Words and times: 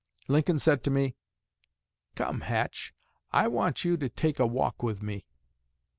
Lincoln 0.27 0.57
said 0.57 0.83
to 0.83 0.89
me, 0.89 1.15
'Come, 2.15 2.41
Hatch, 2.41 2.91
I 3.31 3.47
want 3.47 3.85
you 3.85 3.97
to 3.97 4.09
take 4.09 4.39
a 4.39 4.47
walk 4.47 4.81
with 4.81 5.03
me.' 5.03 5.27